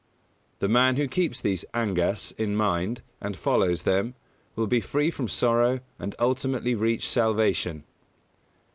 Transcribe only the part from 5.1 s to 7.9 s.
from sorrow and ultimately reach salvation.